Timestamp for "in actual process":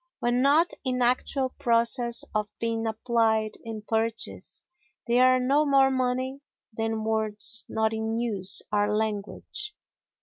0.83-2.25